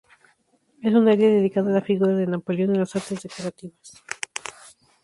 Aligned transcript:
Es 0.81 0.95
un 0.95 1.07
área 1.07 1.29
dedicada 1.29 1.69
a 1.69 1.75
la 1.75 1.81
figura 1.85 2.13
de 2.15 2.25
Napoleón 2.25 2.71
en 2.71 2.79
las 2.79 2.95
Artes 2.95 3.21
Decorativas. 3.21 4.01